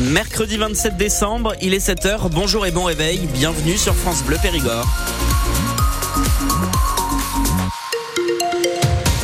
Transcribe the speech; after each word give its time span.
Mercredi 0.00 0.56
27 0.56 0.96
décembre, 0.96 1.54
il 1.60 1.74
est 1.74 1.84
7h. 1.84 2.30
Bonjour 2.30 2.64
et 2.66 2.70
bon 2.70 2.84
réveil. 2.84 3.26
Bienvenue 3.34 3.76
sur 3.76 3.94
France 3.96 4.22
Bleu 4.22 4.36
Périgord. 4.40 4.86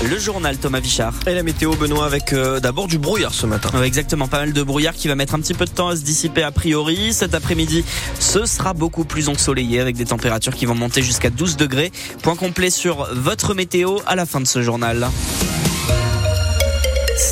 Le 0.02 0.18
journal 0.18 0.58
Thomas 0.58 0.80
Vichard. 0.80 1.14
Et 1.28 1.34
la 1.34 1.44
météo 1.44 1.76
Benoît 1.76 2.04
avec 2.04 2.32
euh, 2.32 2.58
d'abord 2.58 2.88
du 2.88 2.98
brouillard 2.98 3.32
ce 3.32 3.46
matin. 3.46 3.70
Ouais, 3.78 3.86
exactement, 3.86 4.26
pas 4.26 4.40
mal 4.40 4.52
de 4.52 4.62
brouillard 4.64 4.94
qui 4.94 5.06
va 5.06 5.14
mettre 5.14 5.36
un 5.36 5.40
petit 5.40 5.54
peu 5.54 5.64
de 5.64 5.70
temps 5.70 5.88
à 5.88 5.96
se 5.96 6.02
dissiper 6.02 6.42
a 6.42 6.50
priori. 6.50 7.12
Cet 7.12 7.34
après-midi, 7.34 7.84
ce 8.18 8.44
sera 8.44 8.72
beaucoup 8.72 9.04
plus 9.04 9.28
ensoleillé 9.28 9.80
avec 9.80 9.94
des 9.94 10.06
températures 10.06 10.54
qui 10.54 10.66
vont 10.66 10.74
monter 10.74 11.02
jusqu'à 11.02 11.30
12 11.30 11.56
degrés. 11.56 11.92
Point 12.22 12.36
complet 12.36 12.70
sur 12.70 13.08
votre 13.14 13.54
météo 13.54 13.98
à 14.06 14.16
la 14.16 14.26
fin 14.26 14.40
de 14.40 14.46
ce 14.46 14.60
journal. 14.60 15.08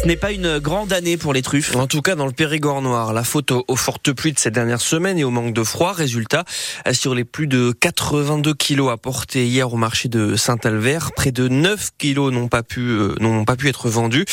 Ce 0.03 0.09
n'est 0.09 0.17
pas 0.17 0.33
une 0.33 0.59
grande 0.59 0.93
année 0.93 1.17
pour 1.17 1.33
les 1.33 1.43
truffes. 1.43 1.77
En 1.77 1.87
tout 1.87 2.03
cas, 2.03 2.17
dans 2.17 2.27
le 2.27 2.33
Périgord 2.33 2.83
noir, 2.83 3.13
la 3.13 3.23
faute 3.23 3.53
aux 3.53 3.77
fortes 3.77 4.13
pluies 4.13 4.33
de 4.33 4.39
ces 4.41 4.51
dernières 4.51 4.81
semaines 4.81 5.17
et 5.17 5.23
au 5.23 5.31
manque 5.31 5.55
de 5.55 5.63
froid. 5.63 5.93
Résultat, 5.93 6.45
sur 6.91 7.15
les 7.15 7.23
plus 7.23 7.47
de 7.47 7.71
82 7.71 8.53
kilos 8.53 8.91
apportés 8.91 9.47
hier 9.47 9.73
au 9.73 9.77
marché 9.77 10.09
de 10.09 10.35
Saint-Alvert, 10.35 11.13
près 11.13 11.31
de 11.31 11.47
9 11.47 11.91
kilos 11.99 12.33
n'ont 12.33 12.49
pas 12.49 12.65
pu, 12.65 12.81
euh, 12.81 13.15
n'ont 13.21 13.45
pas 13.45 13.55
pu 13.55 13.69
être 13.69 13.89
vendus. 13.89 14.25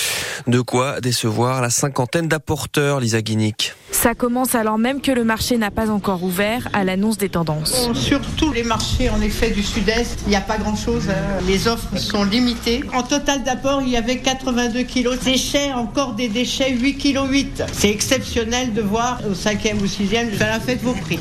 De 0.48 0.60
quoi 0.60 1.02
décevoir 1.02 1.62
la 1.62 1.70
cinquantaine 1.70 2.28
d'apporteurs, 2.28 3.00
Lisa 3.00 3.22
Guinic. 3.22 3.76
Ça 4.02 4.16
commence 4.16 4.56
alors 4.56 4.78
même 4.78 5.02
que 5.02 5.12
le 5.12 5.26
marché 5.26 5.58
n'a 5.58 5.72
pas 5.72 5.90
encore 5.90 6.24
ouvert 6.24 6.70
à 6.72 6.86
l'annonce 6.86 7.18
des 7.18 7.28
tendances. 7.28 7.90
Sur 7.94 8.22
tous 8.38 8.54
les 8.54 8.64
marchés, 8.64 9.10
en 9.10 9.22
effet, 9.22 9.50
du 9.52 9.62
sud-est, 9.62 10.22
il 10.26 10.30
n'y 10.30 10.38
a 10.38 10.42
pas 10.42 10.58
grand-chose. 10.58 11.08
Euh, 11.10 11.40
les 11.46 11.68
offres 11.68 11.98
sont 11.98 12.24
limitées. 12.24 12.82
En 12.94 13.04
total 13.04 13.44
d'apport, 13.44 13.82
il 13.82 13.90
y 13.90 13.98
avait 13.98 14.20
82 14.20 14.84
kilos. 14.84 15.20
Déchets, 15.20 15.74
encore 15.74 16.14
des 16.14 16.30
déchets, 16.30 16.72
8 16.72 16.98
kg 16.98 17.30
8. 17.30 17.64
C'est 17.74 17.90
exceptionnel 17.90 18.72
de 18.74 18.82
voir 18.82 19.20
au 19.30 19.34
5e 19.34 19.82
ou 19.82 19.86
6e, 19.86 20.34
ça 20.38 20.48
la 20.48 20.62
fête 20.62 20.82
vos 20.82 20.94
prix. 20.94 21.20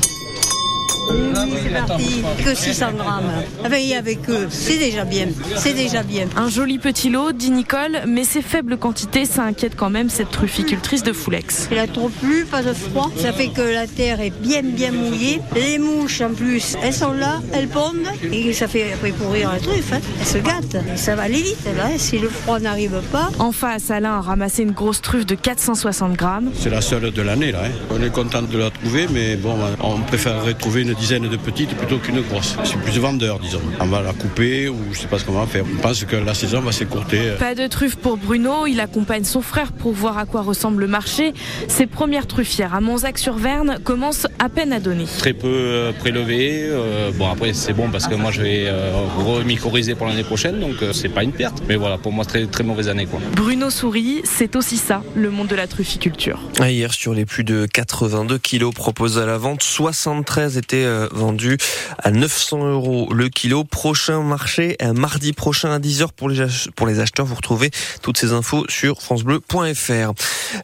C'est 1.63 1.87
parti, 1.87 2.23
que 2.43 2.55
600 2.55 2.93
grammes. 2.97 3.31
Avec, 3.63 3.91
avec 3.91 4.29
eux, 4.29 4.47
c'est 4.49 4.77
déjà 4.77 5.05
bien. 5.05 5.27
C'est 5.57 5.73
déjà 5.73 6.03
bien. 6.03 6.27
Un 6.35 6.49
joli 6.49 6.79
petit 6.79 7.09
lot, 7.09 7.31
dit 7.31 7.51
Nicole, 7.51 8.01
mais 8.07 8.23
ces 8.23 8.41
faibles 8.41 8.77
quantités, 8.77 9.25
ça 9.25 9.43
inquiète 9.43 9.75
quand 9.75 9.89
même 9.89 10.09
cette 10.09 10.31
trufficultrice 10.31 11.03
de 11.03 11.13
Foulex. 11.13 11.67
Il 11.71 11.77
a 11.77 11.87
trop 11.87 12.09
plu, 12.09 12.45
pas 12.45 12.61
de 12.61 12.73
froid. 12.73 13.11
Ça 13.17 13.33
fait 13.33 13.49
que 13.49 13.61
la 13.61 13.87
terre 13.87 14.19
est 14.21 14.29
bien, 14.29 14.61
bien 14.63 14.91
mouillée. 14.91 15.41
Les 15.55 15.77
mouches, 15.79 16.21
en 16.21 16.33
plus, 16.33 16.75
elles 16.83 16.93
sont 16.93 17.13
là, 17.13 17.39
elles 17.53 17.67
pondent. 17.67 18.07
Et 18.31 18.53
ça 18.53 18.67
fait 18.67 18.93
après 18.93 19.11
pourrir 19.11 19.51
la 19.51 19.59
truffe. 19.59 19.93
Hein. 19.93 19.99
Elles 20.19 20.27
se 20.27 20.37
gâtent. 20.37 20.83
Et 20.93 20.97
ça 20.97 21.15
va 21.15 21.23
aller 21.23 21.41
vite, 21.41 21.65
là, 21.77 21.85
hein, 21.85 21.97
si 21.97 22.19
le 22.19 22.29
froid 22.29 22.59
n'arrive 22.59 23.01
pas. 23.11 23.29
En 23.39 23.51
face, 23.51 23.91
Alain 23.91 24.17
a 24.17 24.21
ramassé 24.21 24.63
une 24.63 24.71
grosse 24.71 25.01
truffe 25.01 25.25
de 25.25 25.35
460 25.35 26.13
grammes. 26.13 26.51
C'est 26.55 26.69
la 26.69 26.81
seule 26.81 27.11
de 27.11 27.21
l'année, 27.21 27.51
là. 27.51 27.63
Hein. 27.65 27.71
On 27.91 28.01
est 28.01 28.11
content 28.11 28.41
de 28.41 28.57
la 28.57 28.69
trouver, 28.69 29.07
mais 29.11 29.35
bon, 29.35 29.55
on 29.81 29.99
préférerait 30.01 30.53
trouver 30.53 30.81
une 30.81 30.95
dizaine 30.99 31.27
de 31.27 31.37
petites 31.37 31.75
plutôt 31.75 31.97
qu'une 31.97 32.21
grosse. 32.21 32.55
C'est 32.63 32.77
plus 32.77 32.99
vendeur, 32.99 33.39
disons. 33.39 33.61
On 33.79 33.85
va 33.85 34.01
la 34.01 34.13
couper 34.13 34.67
ou 34.69 34.77
je 34.91 34.99
sais 34.99 35.07
pas 35.07 35.17
ce 35.19 35.25
qu'on 35.25 35.33
va 35.33 35.45
faire. 35.45 35.63
On 35.73 35.81
pense 35.81 36.03
que 36.03 36.15
la 36.15 36.33
saison 36.33 36.59
va 36.61 36.71
s'écourter. 36.71 37.31
Pas 37.39 37.55
de 37.55 37.67
truffe 37.67 37.95
pour 37.95 38.17
Bruno. 38.17 38.67
Il 38.67 38.79
accompagne 38.79 39.23
son 39.23 39.41
frère 39.41 39.71
pour 39.71 39.93
voir 39.93 40.17
à 40.17 40.25
quoi 40.25 40.41
ressemble 40.41 40.81
le 40.81 40.87
marché. 40.87 41.33
Ses 41.67 41.87
premières 41.87 42.27
truffières 42.27 42.75
à 42.75 42.81
Monzac-sur-Verne 42.81 43.79
commencent 43.83 44.27
à 44.39 44.49
peine 44.49 44.73
à 44.73 44.79
donner. 44.79 45.05
Très 45.17 45.33
peu 45.33 45.47
euh, 45.47 45.91
prélevé. 45.93 46.63
Euh, 46.63 47.11
bon, 47.13 47.29
après, 47.29 47.53
c'est 47.53 47.73
bon 47.73 47.89
parce 47.89 48.07
que 48.07 48.15
moi, 48.15 48.31
je 48.31 48.41
vais 48.41 48.65
euh, 48.67 48.91
remicoriser 49.17 49.95
pour 49.95 50.07
l'année 50.07 50.23
prochaine. 50.23 50.59
Donc, 50.59 50.81
euh, 50.81 50.93
c'est 50.93 51.09
pas 51.09 51.23
une 51.23 51.31
perte. 51.31 51.63
Mais 51.67 51.75
voilà, 51.75 51.97
pour 51.97 52.11
moi, 52.11 52.25
très, 52.25 52.45
très 52.45 52.63
mauvaise 52.63 52.89
année. 52.89 53.05
Quoi. 53.05 53.19
Bruno 53.33 53.69
sourit. 53.69 54.21
C'est 54.23 54.55
aussi 54.55 54.77
ça, 54.77 55.03
le 55.15 55.29
monde 55.29 55.47
de 55.47 55.55
la 55.55 55.67
trufficulture. 55.67 56.39
Hier, 56.59 56.93
sur 56.93 57.13
les 57.13 57.25
plus 57.25 57.43
de 57.43 57.67
82 57.71 58.37
kilos 58.37 58.73
proposés 58.73 59.21
à 59.21 59.25
la 59.25 59.37
vente, 59.37 59.63
73 59.63 60.57
étaient 60.57 60.85
vendus 61.11 61.57
à 61.97 62.11
900 62.11 62.67
euros 62.67 63.13
le 63.13 63.29
kilo. 63.29 63.63
Prochain 63.63 64.21
marché, 64.21 64.77
mardi 64.95 65.33
prochain 65.33 65.71
à 65.71 65.79
10h 65.79 66.07
pour 66.15 66.29
les, 66.29 66.99
acheteurs. 66.99 67.25
Vous 67.25 67.35
retrouvez 67.35 67.71
toutes 68.01 68.17
ces 68.17 68.33
infos 68.33 68.65
sur 68.69 69.01
francebleu.fr. 69.01 70.13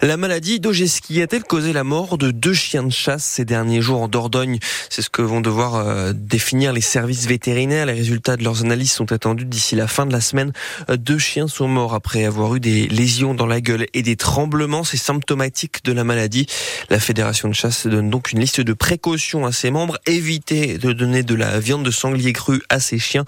La 0.01 0.17
maladie 0.17 0.59
d'Ogeski 0.59 1.21
a-t-elle 1.21 1.43
causé 1.43 1.73
la 1.73 1.83
mort 1.83 2.17
de 2.17 2.31
deux 2.31 2.53
chiens 2.53 2.83
de 2.83 2.91
chasse 2.91 3.23
ces 3.23 3.45
derniers 3.45 3.81
jours 3.81 4.01
en 4.01 4.07
Dordogne? 4.07 4.59
C'est 4.89 5.01
ce 5.01 5.09
que 5.09 5.21
vont 5.21 5.41
devoir 5.41 5.75
euh, 5.75 6.13
définir 6.13 6.73
les 6.73 6.81
services 6.81 7.27
vétérinaires. 7.27 7.85
Les 7.85 7.93
résultats 7.93 8.37
de 8.37 8.43
leurs 8.43 8.63
analyses 8.63 8.91
sont 8.91 9.11
attendus 9.11 9.45
d'ici 9.45 9.75
la 9.75 9.87
fin 9.87 10.05
de 10.05 10.11
la 10.11 10.21
semaine. 10.21 10.53
Deux 10.89 11.19
chiens 11.19 11.47
sont 11.47 11.67
morts 11.67 11.93
après 11.93 12.25
avoir 12.25 12.55
eu 12.55 12.59
des 12.59 12.87
lésions 12.87 13.33
dans 13.33 13.45
la 13.45 13.61
gueule 13.61 13.87
et 13.93 14.01
des 14.01 14.15
tremblements. 14.15 14.83
C'est 14.83 14.97
symptomatique 14.97 15.83
de 15.83 15.91
la 15.91 16.03
maladie. 16.03 16.47
La 16.89 16.99
fédération 16.99 17.47
de 17.49 17.53
chasse 17.53 17.87
donne 17.87 18.09
donc 18.09 18.31
une 18.31 18.39
liste 18.39 18.61
de 18.61 18.73
précautions 18.73 19.45
à 19.45 19.51
ses 19.51 19.71
membres. 19.71 19.97
Éviter 20.07 20.77
de 20.77 20.93
donner 20.93 21.23
de 21.23 21.35
la 21.35 21.59
viande 21.59 21.83
de 21.83 21.91
sanglier 21.91 22.33
crue 22.33 22.61
à 22.69 22.79
ses 22.79 22.99
chiens 22.99 23.25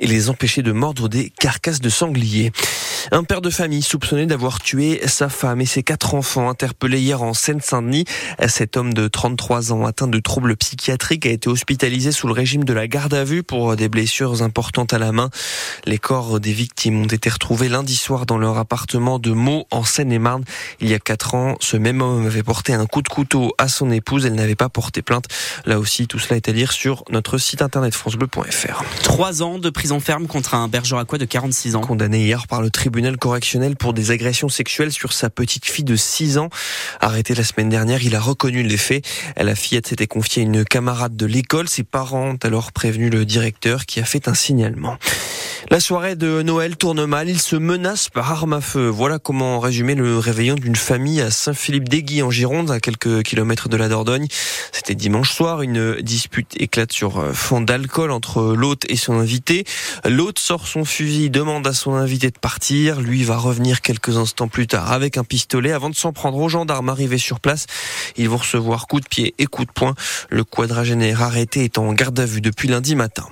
et 0.00 0.06
les 0.06 0.28
empêcher 0.28 0.62
de 0.62 0.72
mordre 0.72 1.08
des 1.08 1.30
carcasses 1.30 1.80
de 1.80 1.88
sanglier. 1.88 2.52
Un 3.10 3.24
père 3.24 3.40
de 3.40 3.48
famille 3.48 3.80
soupçonné 3.80 4.26
d'avoir 4.26 4.60
tué 4.60 5.00
sa 5.06 5.30
femme 5.30 5.62
et 5.62 5.66
ses 5.66 5.82
quatre 5.82 6.14
enfants 6.14 6.50
interpellés 6.50 7.00
hier 7.00 7.22
en 7.22 7.32
Seine-Saint-Denis. 7.32 8.04
Cet 8.48 8.76
homme 8.76 8.92
de 8.92 9.08
33 9.08 9.72
ans 9.72 9.86
atteint 9.86 10.08
de 10.08 10.18
troubles 10.18 10.54
psychiatriques 10.56 11.24
a 11.24 11.30
été 11.30 11.48
hospitalisé 11.48 12.12
sous 12.12 12.26
le 12.26 12.34
régime 12.34 12.64
de 12.64 12.72
la 12.74 12.86
garde 12.86 13.14
à 13.14 13.24
vue 13.24 13.42
pour 13.42 13.76
des 13.76 13.88
blessures 13.88 14.42
importantes 14.42 14.92
à 14.92 14.98
la 14.98 15.12
main. 15.12 15.30
Les 15.86 15.96
corps 15.96 16.38
des 16.38 16.52
victimes 16.52 17.00
ont 17.00 17.06
été 17.06 17.30
retrouvés 17.30 17.70
lundi 17.70 17.96
soir 17.96 18.26
dans 18.26 18.36
leur 18.36 18.58
appartement 18.58 19.18
de 19.18 19.30
Meaux 19.30 19.66
en 19.70 19.84
Seine-et-Marne. 19.84 20.44
Il 20.80 20.88
y 20.90 20.94
a 20.94 20.98
quatre 20.98 21.34
ans, 21.34 21.56
ce 21.60 21.78
même 21.78 22.02
homme 22.02 22.26
avait 22.26 22.42
porté 22.42 22.74
un 22.74 22.84
coup 22.84 23.00
de 23.00 23.08
couteau 23.08 23.54
à 23.56 23.68
son 23.68 23.90
épouse. 23.90 24.26
Elle 24.26 24.34
n'avait 24.34 24.54
pas 24.54 24.68
porté 24.68 25.00
plainte. 25.00 25.24
Là 25.64 25.78
aussi, 25.78 26.08
tout 26.08 26.18
cela 26.18 26.36
est 26.36 26.48
à 26.48 26.52
lire 26.52 26.72
sur 26.72 27.04
notre 27.10 27.38
site 27.38 27.62
internet 27.62 27.94
francebleu.fr. 27.94 28.84
Trois 29.02 29.42
ans 29.42 29.58
de 29.58 29.70
prison 29.70 29.98
ferme 29.98 30.26
contre 30.26 30.54
un 30.54 30.68
bergeracois 30.68 31.16
de 31.16 31.24
46 31.24 31.74
ans. 31.74 31.80
Condamné 31.80 32.22
hier 32.22 32.46
par 32.46 32.60
le 32.60 32.68
tribunal 32.68 32.97
correctionnel 33.18 33.76
pour 33.76 33.92
des 33.92 34.10
agressions 34.10 34.48
sexuelles 34.48 34.92
sur 34.92 35.12
sa 35.12 35.30
petite 35.30 35.66
fille 35.66 35.84
de 35.84 35.96
6 35.96 36.38
ans. 36.38 36.50
Arrêté 37.00 37.34
la 37.34 37.44
semaine 37.44 37.68
dernière, 37.68 38.02
il 38.02 38.14
a 38.14 38.20
reconnu 38.20 38.62
les 38.62 38.76
faits. 38.76 39.04
La 39.36 39.54
fillette 39.54 39.86
s'était 39.86 40.06
confiée 40.06 40.42
à 40.42 40.44
une 40.44 40.64
camarade 40.64 41.16
de 41.16 41.26
l'école. 41.26 41.68
Ses 41.68 41.84
parents 41.84 42.30
ont 42.30 42.38
alors 42.42 42.72
prévenu 42.72 43.08
le 43.08 43.24
directeur 43.24 43.86
qui 43.86 44.00
a 44.00 44.04
fait 44.04 44.28
un 44.28 44.34
signalement. 44.34 44.98
La 45.70 45.80
soirée 45.80 46.16
de 46.16 46.40
Noël 46.40 46.76
tourne 46.76 47.04
mal, 47.04 47.28
il 47.28 47.40
se 47.40 47.54
menace 47.54 48.08
par 48.08 48.32
arme 48.32 48.54
à 48.54 48.60
feu. 48.62 48.88
Voilà 48.88 49.18
comment 49.18 49.60
résumer 49.60 49.94
le 49.94 50.18
réveillon 50.18 50.54
d'une 50.54 50.76
famille 50.76 51.20
à 51.20 51.30
Saint-Philippe-d'Aiguille 51.30 52.22
en 52.22 52.30
Gironde, 52.30 52.70
à 52.70 52.80
quelques 52.80 53.22
kilomètres 53.22 53.68
de 53.68 53.76
la 53.76 53.88
Dordogne. 53.88 54.28
C'était 54.72 54.94
dimanche 54.94 55.30
soir, 55.30 55.60
une 55.60 55.96
dispute 55.96 56.54
éclate 56.58 56.92
sur 56.92 57.34
fond 57.34 57.60
d'alcool 57.60 58.12
entre 58.12 58.54
l'hôte 58.54 58.84
et 58.88 58.96
son 58.96 59.18
invité. 59.18 59.64
L'hôte 60.06 60.38
sort 60.38 60.66
son 60.66 60.86
fusil, 60.86 61.28
demande 61.28 61.66
à 61.66 61.74
son 61.74 61.94
invité 61.94 62.30
de 62.30 62.38
partir. 62.38 62.77
Lui 62.78 63.24
va 63.24 63.36
revenir 63.36 63.80
quelques 63.80 64.16
instants 64.16 64.46
plus 64.46 64.68
tard 64.68 64.92
avec 64.92 65.16
un 65.16 65.24
pistolet 65.24 65.72
avant 65.72 65.90
de 65.90 65.96
s'en 65.96 66.12
prendre 66.12 66.38
aux 66.38 66.48
gendarmes 66.48 66.88
arrivés 66.88 67.18
sur 67.18 67.40
place. 67.40 67.66
Ils 68.16 68.28
vont 68.28 68.36
recevoir 68.36 68.86
coups 68.86 69.02
de 69.02 69.08
pied 69.08 69.34
et 69.38 69.46
coups 69.46 69.66
de 69.66 69.72
poing. 69.72 69.94
Le 70.30 70.44
quadragénaire 70.44 71.22
arrêté 71.22 71.64
est 71.64 71.76
en 71.78 71.92
garde 71.92 72.18
à 72.20 72.24
vue 72.24 72.40
depuis 72.40 72.68
lundi 72.68 72.94
matin. 72.94 73.26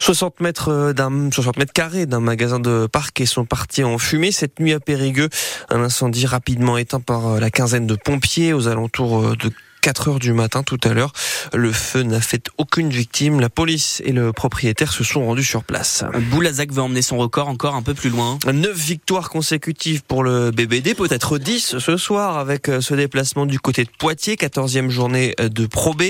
60 0.00 0.40
mètres 0.40 0.92
d'un 0.92 1.30
60 1.30 1.58
mètres 1.58 1.72
carrés 1.72 2.06
d'un 2.06 2.20
magasin 2.20 2.60
de 2.60 2.88
parquet 2.90 3.26
sont 3.26 3.44
partis 3.44 3.84
en 3.84 3.98
fumée 3.98 4.32
cette 4.32 4.58
nuit 4.58 4.72
à 4.72 4.80
Périgueux. 4.80 5.28
Un 5.68 5.82
incendie 5.82 6.24
rapidement 6.24 6.78
éteint 6.78 7.00
par 7.00 7.38
la 7.40 7.50
quinzaine 7.50 7.86
de 7.86 7.94
pompiers 7.94 8.54
aux 8.54 8.68
alentours 8.68 9.36
de 9.36 9.52
4 9.88 10.08
heures 10.08 10.18
du 10.18 10.34
matin 10.34 10.62
tout 10.62 10.78
à 10.84 10.92
l'heure. 10.92 11.12
Le 11.54 11.72
feu 11.72 12.02
n'a 12.02 12.20
fait 12.20 12.50
aucune 12.58 12.90
victime. 12.90 13.40
La 13.40 13.48
police 13.48 14.02
et 14.04 14.12
le 14.12 14.34
propriétaire 14.34 14.92
se 14.92 15.02
sont 15.02 15.24
rendus 15.24 15.44
sur 15.44 15.64
place. 15.64 16.04
Boulazac 16.30 16.72
veut 16.72 16.82
emmener 16.82 17.00
son 17.00 17.16
record 17.16 17.48
encore 17.48 17.74
un 17.74 17.80
peu 17.80 17.94
plus 17.94 18.10
loin. 18.10 18.38
9 18.52 18.76
victoires 18.76 19.30
consécutives 19.30 20.02
pour 20.02 20.22
le 20.22 20.50
BBD, 20.50 20.94
peut-être 20.94 21.38
10 21.38 21.78
ce 21.78 21.96
soir 21.96 22.36
avec 22.36 22.70
ce 22.80 22.92
déplacement 22.92 23.46
du 23.46 23.60
côté 23.60 23.84
de 23.84 23.90
Poitiers, 23.98 24.34
14e 24.34 24.90
journée 24.90 25.34
de 25.38 25.64
Pro 25.64 25.94
B. 25.94 26.02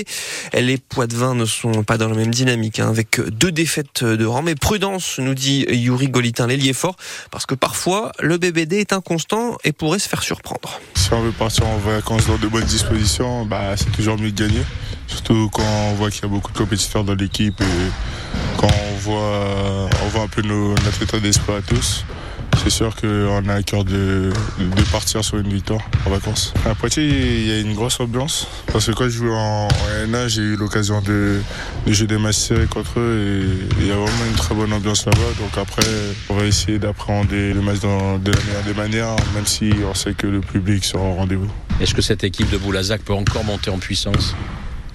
Les 0.53 0.77
Poitevins 0.77 1.33
ne 1.33 1.45
sont 1.45 1.83
pas 1.83 1.97
dans 1.97 2.09
la 2.09 2.15
même 2.15 2.33
dynamique 2.33 2.81
hein, 2.81 2.89
avec 2.89 3.21
deux 3.21 3.53
défaites 3.53 4.03
de 4.03 4.25
rang. 4.25 4.41
Mais 4.41 4.55
prudence, 4.55 5.19
nous 5.19 5.35
dit 5.35 5.65
Yuri 5.69 6.09
Golitin, 6.09 6.47
l'ailier 6.47 6.73
fort, 6.73 6.97
parce 7.31 7.45
que 7.45 7.55
parfois 7.55 8.11
le 8.19 8.37
BBD 8.37 8.79
est 8.79 8.91
inconstant 8.91 9.57
et 9.63 9.71
pourrait 9.71 9.99
se 9.99 10.09
faire 10.09 10.21
surprendre. 10.21 10.81
Si 10.95 11.13
on 11.13 11.21
veut 11.21 11.31
partir 11.31 11.65
en 11.65 11.77
vacances 11.77 12.27
dans 12.27 12.37
de 12.37 12.47
bonnes 12.47 12.65
dispositions, 12.65 13.45
bah, 13.45 13.68
c'est 13.77 13.91
toujours 13.91 14.17
mieux 14.17 14.31
de 14.31 14.45
gagner. 14.45 14.63
Surtout 15.07 15.49
quand 15.51 15.63
on 15.91 15.93
voit 15.95 16.11
qu'il 16.11 16.23
y 16.23 16.25
a 16.25 16.29
beaucoup 16.29 16.51
de 16.51 16.57
compétiteurs 16.57 17.03
dans 17.03 17.15
l'équipe 17.15 17.59
et 17.61 18.57
quand 18.57 18.67
on 18.67 18.97
voit, 18.99 19.89
on 20.03 20.07
voit 20.09 20.23
un 20.23 20.27
peu 20.27 20.41
notre 20.41 21.03
état 21.03 21.19
d'esprit 21.19 21.53
à 21.53 21.61
tous. 21.61 22.05
C'est 22.63 22.69
sûr 22.69 22.93
qu'on 22.95 23.47
a 23.47 23.53
à 23.53 23.63
cœur 23.63 23.85
de, 23.85 24.31
partir 24.91 25.23
sur 25.23 25.37
une 25.37 25.47
victoire 25.47 25.79
en 26.05 26.09
vacances. 26.09 26.53
À 26.65 26.75
Poitiers, 26.75 27.07
il 27.07 27.47
y 27.47 27.51
a 27.51 27.59
une 27.59 27.73
grosse 27.73 27.99
ambiance. 28.01 28.47
Parce 28.71 28.87
que 28.87 28.91
quand 28.91 29.05
je 29.05 29.09
jouais 29.09 29.31
en, 29.31 29.67
en 29.67 30.07
NA, 30.07 30.27
j'ai 30.27 30.41
eu 30.41 30.55
l'occasion 30.57 31.01
de, 31.01 31.39
jouer 31.87 32.07
des 32.07 32.17
matchs 32.17 32.35
serrés 32.35 32.67
contre 32.67 32.99
eux 32.99 33.45
et 33.79 33.79
il 33.79 33.87
y 33.87 33.91
a 33.91 33.95
vraiment 33.95 34.25
une 34.29 34.35
très 34.35 34.55
bonne 34.55 34.73
ambiance 34.73 35.05
là-bas. 35.05 35.19
Donc 35.39 35.57
après, 35.57 35.87
on 36.29 36.35
va 36.35 36.43
essayer 36.43 36.79
d'appréhender 36.79 37.53
le 37.53 37.61
match 37.61 37.79
de 37.79 37.87
la 37.87 38.43
meilleure 38.43 38.63
des 38.65 38.73
manières, 38.73 39.15
même 39.33 39.45
si 39.45 39.71
on 39.89 39.93
sait 39.93 40.13
que 40.13 40.27
le 40.27 40.41
public 40.41 40.83
sera 40.83 41.03
au 41.03 41.13
rendez-vous. 41.13 41.49
Est-ce 41.81 41.93
que 41.93 42.01
cette 42.01 42.23
équipe 42.23 42.49
de 42.49 42.57
Boulazac 42.57 43.01
peut 43.01 43.13
encore 43.13 43.43
monter 43.43 43.69
en 43.69 43.79
puissance 43.79 44.35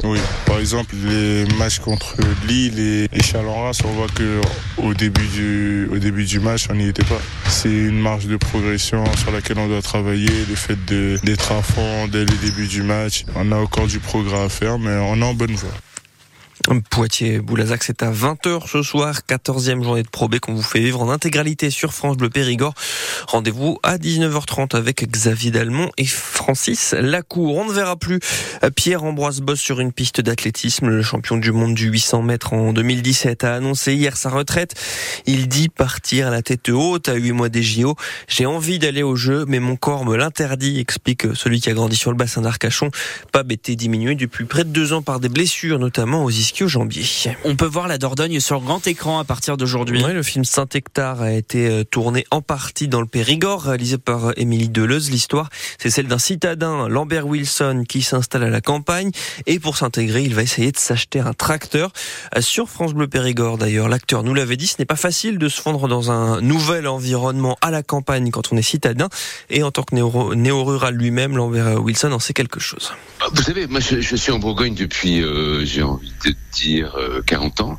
oui, 0.03 0.19
par 0.45 0.59
exemple 0.59 0.95
les 1.07 1.45
matchs 1.57 1.79
contre 1.79 2.17
Lille 2.47 2.79
et, 2.79 3.05
et 3.05 3.21
on 3.37 3.93
voit 3.93 4.09
que 4.09 4.41
au 4.77 4.93
début 4.93 5.27
du 5.29 5.89
au 5.91 5.99
début 5.99 6.25
du 6.25 6.41
match, 6.41 6.67
on 6.69 6.75
n'y 6.75 6.89
était 6.89 7.05
pas. 7.05 7.21
C'est 7.49 7.71
une 7.71 8.01
marge 8.01 8.27
de 8.27 8.37
progression 8.37 9.05
sur 9.17 9.31
laquelle 9.31 9.59
on 9.59 9.69
doit 9.69 9.81
travailler. 9.83 10.29
Le 10.49 10.55
fait 10.57 10.77
d'être 10.85 11.53
à 11.53 11.63
fond 11.63 12.09
dès 12.09 12.25
le 12.25 12.37
début 12.45 12.67
du 12.67 12.83
match, 12.83 13.25
on 13.37 13.53
a 13.53 13.57
encore 13.57 13.87
du 13.87 14.01
progrès 14.01 14.41
à 14.41 14.49
faire, 14.49 14.79
mais 14.79 14.97
on 14.97 15.17
est 15.23 15.25
en 15.25 15.35
bonne 15.35 15.55
voie. 15.55 15.71
Poitiers-Boulazac, 16.91 17.83
c'est 17.85 18.03
à 18.03 18.11
20h 18.11 18.69
ce 18.69 18.83
soir, 18.83 19.21
14e 19.29 19.83
journée 19.83 20.03
de 20.03 20.09
Pro 20.09 20.29
qu'on 20.41 20.55
vous 20.55 20.63
fait 20.63 20.81
vivre 20.81 21.03
en 21.03 21.11
intégralité 21.11 21.71
sur 21.71 21.93
France 21.93 22.17
Bleu 22.17 22.31
Périgord. 22.31 22.75
Rendez-vous 23.29 23.79
à 23.83 23.99
19h30 23.99 24.77
avec 24.77 25.09
Xavier 25.11 25.51
Dalmont 25.51 25.91
et 25.99 26.07
Francis 26.07 26.95
Lacour. 26.99 27.57
On 27.57 27.67
ne 27.67 27.73
verra 27.73 27.97
plus 27.97 28.21
Pierre-Ambroise 28.77 29.41
Boss 29.41 29.61
sur 29.61 29.81
une 29.81 29.93
piste 29.93 30.21
d'athlétisme. 30.21 30.89
Le 30.89 31.03
champion 31.03 31.37
du 31.37 31.53
monde 31.53 31.75
du 31.75 31.89
800 31.89 32.23
mètres 32.23 32.53
en 32.53 32.73
2017 32.73 33.45
a 33.45 33.55
annoncé 33.55 33.95
hier 33.95 34.17
sa 34.17 34.31
retraite. 34.31 34.75
Il 35.27 35.49
dit 35.49 35.69
partir 35.69 36.29
à 36.29 36.31
la 36.31 36.43
tête 36.43 36.69
haute 36.71 37.09
à 37.09 37.15
8 37.15 37.33
mois 37.33 37.49
des 37.49 37.63
JO. 37.63 37.97
J'ai 38.29 38.47
envie 38.47 38.79
d'aller 38.79 39.03
au 39.03 39.17
jeu, 39.17 39.45
mais 39.47 39.59
mon 39.59 39.77
corps 39.77 40.05
me 40.05 40.17
l'interdit, 40.17 40.81
explique 40.81 41.27
celui 41.35 41.61
qui 41.61 41.71
a 41.71 41.75
grandi 41.75 41.97
sur 41.97 42.11
le 42.11 42.17
bassin 42.17 42.41
d'Arcachon. 42.41 42.91
Pas 43.33 43.43
été 43.51 43.77
diminué 43.77 44.15
depuis 44.15 44.45
près 44.45 44.65
de 44.65 44.71
deux 44.71 44.93
ans 44.93 45.03
par 45.03 45.21
des 45.21 45.29
blessures, 45.29 45.79
notamment 45.79 46.25
aux 46.25 46.31
on 47.45 47.57
peut 47.57 47.67
voir 47.67 47.89
la 47.89 47.99
Dordogne 47.99 48.41
sur 48.41 48.61
grand 48.61 48.87
écran 48.87 49.19
à 49.19 49.25
partir 49.25 49.57
d'aujourd'hui. 49.57 50.03
Oui, 50.05 50.13
le 50.13 50.23
film 50.23 50.45
Saint-Hectare 50.45 51.23
a 51.23 51.33
été 51.33 51.69
euh, 51.69 51.85
tourné 51.85 52.27
en 52.31 52.43
partie 52.43 52.89
dans 52.89 53.01
le 53.01 53.07
Périgord, 53.07 53.63
réalisé 53.63 53.99
par 53.99 54.27
euh, 54.27 54.33
Émilie 54.37 54.69
Deleuze. 54.69 55.11
L'histoire, 55.11 55.49
c'est 55.79 55.91
celle 55.91 56.07
d'un 56.07 56.19
citadin, 56.19 56.89
Lambert 56.89 57.27
Wilson, 57.27 57.85
qui 57.89 58.03
s'installe 58.03 58.45
à 58.45 58.51
la 58.51 58.61
campagne. 58.61 59.11
Et 59.47 59.59
pour 59.59 59.77
s'intégrer, 59.77 60.23
il 60.23 60.35
va 60.35 60.43
essayer 60.43 60.73
de 60.73 60.79
s'acheter 60.79 61.21
un 61.21 61.33
tracteur. 61.33 61.93
Euh, 62.37 62.41
sur 62.41 62.69
France 62.69 62.95
Bleu 62.95 63.09
Périgord, 63.09 63.59
d'ailleurs, 63.59 63.89
l'acteur 63.89 64.23
nous 64.23 64.35
l'avait 64.35 64.57
dit, 64.57 64.67
ce 64.67 64.77
n'est 64.79 64.87
pas 64.87 64.97
facile 64.97 65.39
de 65.39 65.49
se 65.49 65.61
fondre 65.61 65.89
dans 65.89 66.11
un 66.11 66.41
nouvel 66.41 66.87
environnement 66.87 67.57
à 67.61 67.71
la 67.71 67.83
campagne 67.83 68.31
quand 68.31 68.53
on 68.53 68.57
est 68.57 68.63
citadin. 68.63 69.09
Et 69.51 69.63
en 69.63 69.71
tant 69.71 69.83
que 69.83 69.95
néo-rural 69.95 70.95
lui-même, 70.95 71.37
Lambert 71.37 71.83
Wilson 71.83 72.13
en 72.13 72.19
sait 72.19 72.35
quelque 72.35 72.61
chose. 72.61 72.93
Vous 73.33 73.43
savez, 73.43 73.67
moi 73.67 73.81
je, 73.81 74.17
suis 74.17 74.33
en 74.33 74.39
Bourgogne 74.39 74.75
depuis, 74.75 75.23
j'ai 75.65 75.83
envie 75.83 76.13
de 76.25 76.34
dire 76.53 76.97
40 77.27 77.61
euh, 77.61 77.65
ans, 77.65 77.79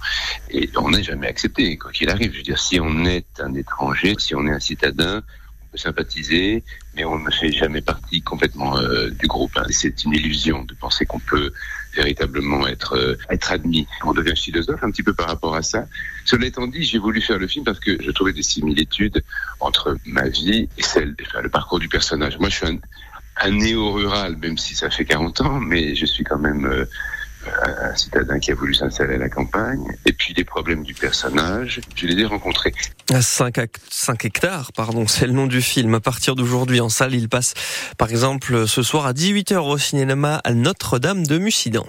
et 0.50 0.70
on 0.78 0.92
n'est 0.92 1.04
jamais 1.04 1.28
accepté, 1.28 1.78
quoi 1.78 1.92
qu'il 1.92 2.10
arrive. 2.10 2.32
Je 2.34 2.38
veux 2.38 2.44
dire, 2.44 2.60
si 2.60 2.80
on 2.80 3.06
est 3.06 3.40
un 3.40 3.54
étranger, 3.54 4.16
si 4.18 4.36
on 4.36 4.46
est 4.48 4.52
un 4.52 4.60
citadin, 4.60 5.18
on 5.18 5.72
peut 5.72 5.78
sympathiser, 5.78 6.64
mais 6.96 7.06
on 7.06 7.20
ne 7.20 7.32
fait 7.32 7.52
jamais 7.52 7.82
partie 7.82 8.22
complètement 8.22 8.78
euh, 8.78 9.10
du 9.10 9.28
groupe. 9.28 9.52
Hein. 9.58 9.66
C'est 9.70 10.04
une 10.04 10.14
illusion 10.14 10.64
de 10.64 10.74
penser 10.74 11.06
qu'on 11.06 11.20
peut 11.20 11.52
véritablement 11.96 12.68
être 12.68 12.94
euh, 12.96 13.18
être 13.30 13.52
admis. 13.52 13.88
On 14.04 14.14
devient 14.14 14.36
philosophe 14.36 14.84
un 14.84 14.92
petit 14.92 15.04
peu 15.04 15.14
par 15.14 15.28
rapport 15.28 15.56
à 15.56 15.62
ça. 15.62 15.86
Cela 16.26 16.46
étant 16.48 16.68
dit, 16.68 16.84
j'ai 16.84 16.98
voulu 16.98 17.22
faire 17.22 17.38
le 17.38 17.48
film 17.48 17.64
parce 17.64 17.80
que 17.80 18.02
je 18.02 18.12
trouvais 18.12 18.34
des 18.34 18.44
similitudes 18.44 19.24
entre 19.60 19.98
ma 20.06 20.28
vie 20.28 20.68
et 20.78 20.84
celle, 20.84 21.16
enfin, 21.22 21.42
le 21.42 21.50
parcours 21.50 21.80
du 21.80 21.88
personnage. 21.88 22.38
Moi, 22.40 22.50
je 22.50 22.56
suis 22.56 22.68
un, 22.68 22.78
un 23.42 23.52
néo-rural, 23.52 24.38
même 24.38 24.58
si 24.58 24.76
ça 24.76 24.90
fait 24.90 25.06
40 25.06 25.42
ans, 25.42 25.60
mais 25.60 25.96
je 25.96 26.06
suis 26.06 26.24
quand 26.24 26.40
même 26.40 26.86
un 27.64 27.96
citadin 27.96 28.40
qui 28.40 28.52
a 28.52 28.56
voulu 28.56 28.74
s'installer 28.74 29.16
à 29.16 29.18
la 29.18 29.30
campagne, 29.30 29.86
et 30.06 30.14
puis 30.14 30.34
les 30.36 30.44
problèmes 30.44 30.84
du 30.84 30.94
personnage, 30.94 31.82
je 31.96 32.08
les 32.08 32.22
ai 32.22 32.26
rencontrés. 32.26 32.74
5, 33.20 33.58
5 33.90 34.26
hectares, 34.26 34.72
pardon, 34.74 35.08
c'est 35.08 35.28
le 35.28 35.34
nom 35.34 35.48
du 35.48 35.62
film. 35.62 35.94
À 35.96 36.00
partir 36.00 36.36
d'aujourd'hui 36.36 36.82
en 36.82 36.90
salle, 36.90 37.14
il 37.14 37.30
passe 37.30 37.54
par 37.98 38.10
exemple 38.10 38.68
ce 38.68 38.84
soir 38.84 39.06
à 39.06 39.14
18h 39.14 39.58
au 39.58 39.78
cinéma 39.78 40.42
à 40.44 40.54
Notre-Dame 40.54 41.26
de 41.26 41.38
Mussidan. 41.38 41.86